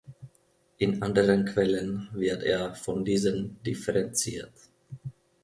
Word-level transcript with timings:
In 0.79 0.99
anderen 1.03 1.45
Quellen 1.45 2.09
wird 2.13 2.41
er 2.41 2.73
von 2.73 3.05
diesen 3.05 3.61
differenziert. 3.61 4.51